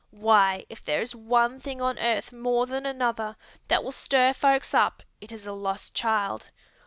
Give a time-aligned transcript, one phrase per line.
[0.09, 3.35] Why, if there is one thing on earth more than another
[3.67, 6.49] that will stir folks up it is a lost child.